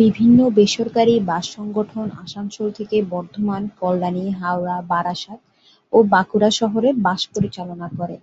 বিভিন্ন 0.00 0.38
বেসরকারি 0.58 1.14
বাস 1.22 1.44
সংগঠন 1.56 2.06
আসানসোল 2.24 2.68
থেকে 2.78 2.96
বর্ধমান, 3.12 3.62
কল্যাণী, 3.80 4.26
হাওড়া, 4.40 4.76
বারাসাত 4.90 5.40
ও 5.92 6.08
বাঁকুড়া 6.12 6.50
শহরে 6.58 6.88
বাস 7.06 7.20
পরিচালনা 7.34 7.88
করে। 7.98 8.16